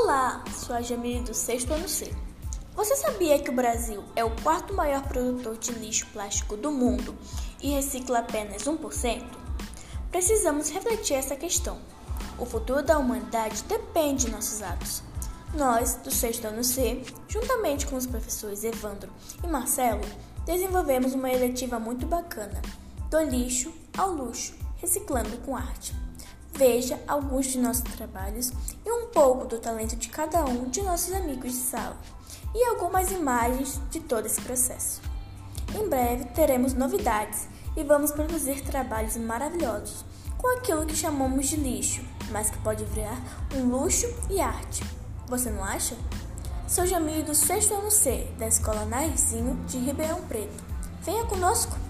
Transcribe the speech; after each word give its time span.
Olá, 0.00 0.44
sou 0.54 0.76
a 0.76 0.80
Jamile 0.80 1.24
do 1.24 1.34
sexto 1.34 1.72
ano 1.72 1.88
C. 1.88 2.14
Você 2.76 2.94
sabia 2.94 3.36
que 3.40 3.50
o 3.50 3.54
Brasil 3.54 4.04
é 4.14 4.24
o 4.24 4.30
quarto 4.42 4.72
maior 4.72 5.02
produtor 5.02 5.58
de 5.58 5.72
lixo 5.72 6.06
plástico 6.12 6.56
do 6.56 6.70
mundo 6.70 7.16
e 7.60 7.70
recicla 7.70 8.20
apenas 8.20 8.62
1%? 8.62 9.24
Precisamos 10.08 10.70
refletir 10.70 11.14
essa 11.14 11.34
questão. 11.34 11.80
O 12.38 12.46
futuro 12.46 12.80
da 12.80 12.96
humanidade 12.96 13.64
depende 13.64 14.26
de 14.26 14.30
nossos 14.30 14.62
atos. 14.62 15.02
Nós, 15.52 15.96
do 15.96 16.12
sexto 16.12 16.46
ano 16.46 16.62
C, 16.62 17.02
juntamente 17.26 17.84
com 17.84 17.96
os 17.96 18.06
professores 18.06 18.62
Evandro 18.62 19.10
e 19.42 19.48
Marcelo, 19.48 20.04
desenvolvemos 20.46 21.12
uma 21.12 21.32
eletiva 21.32 21.80
muito 21.80 22.06
bacana, 22.06 22.62
do 23.10 23.20
lixo 23.22 23.74
ao 23.96 24.12
luxo, 24.12 24.54
reciclando 24.76 25.36
com 25.38 25.56
arte. 25.56 25.92
Veja 26.58 26.98
alguns 27.06 27.46
de 27.46 27.58
nossos 27.60 27.84
trabalhos 27.84 28.52
e 28.84 28.90
um 28.90 29.06
pouco 29.06 29.46
do 29.46 29.58
talento 29.60 29.94
de 29.94 30.08
cada 30.08 30.44
um 30.44 30.68
de 30.68 30.82
nossos 30.82 31.14
amigos 31.14 31.52
de 31.52 31.58
sala 31.58 31.96
e 32.52 32.64
algumas 32.64 33.12
imagens 33.12 33.80
de 33.92 34.00
todo 34.00 34.26
esse 34.26 34.40
processo. 34.40 35.00
Em 35.72 35.88
breve 35.88 36.24
teremos 36.34 36.74
novidades 36.74 37.46
e 37.76 37.84
vamos 37.84 38.10
produzir 38.10 38.60
trabalhos 38.62 39.16
maravilhosos 39.16 40.04
com 40.36 40.48
aquilo 40.58 40.84
que 40.84 40.96
chamamos 40.96 41.46
de 41.46 41.54
lixo, 41.54 42.02
mas 42.32 42.50
que 42.50 42.58
pode 42.58 42.84
virar 42.86 43.22
um 43.54 43.68
luxo 43.68 44.12
e 44.28 44.40
arte. 44.40 44.82
Você 45.28 45.50
não 45.50 45.62
acha? 45.62 45.96
Sou 46.66 46.84
Jamil 46.84 47.22
do 47.22 47.36
sexto 47.36 47.72
ano 47.72 47.92
C 47.92 48.26
da 48.36 48.48
Escola 48.48 48.84
Nairzinho 48.84 49.54
de 49.68 49.78
Ribeirão 49.78 50.22
Preto. 50.22 50.64
Venha 51.04 51.24
conosco! 51.26 51.87